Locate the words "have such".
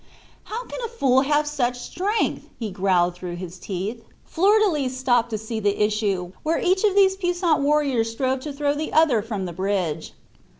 1.21-1.77